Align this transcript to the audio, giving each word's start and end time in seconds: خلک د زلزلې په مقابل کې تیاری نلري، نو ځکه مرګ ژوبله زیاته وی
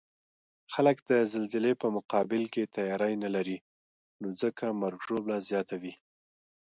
خلک 0.73 0.97
د 1.09 1.11
زلزلې 1.33 1.73
په 1.81 1.87
مقابل 1.97 2.43
کې 2.53 2.71
تیاری 2.75 3.13
نلري، 3.23 3.57
نو 4.21 4.27
ځکه 4.41 4.65
مرګ 4.81 4.99
ژوبله 5.07 5.37
زیاته 5.49 5.75
وی 5.81 5.93